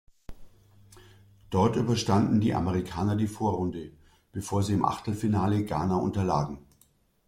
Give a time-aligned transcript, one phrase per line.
[1.51, 3.91] Dort überstanden die Amerikaner die Vorrunde,
[4.31, 6.57] bevor sie im Achtelfinale Ghana unterlagen.